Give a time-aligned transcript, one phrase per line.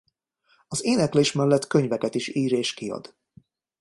[0.67, 3.13] Az éneklés mellett könyveket is ír és kiad.